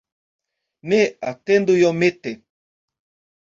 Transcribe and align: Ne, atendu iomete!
Ne, 0.93 1.01
atendu 1.33 1.75
iomete! 1.83 2.31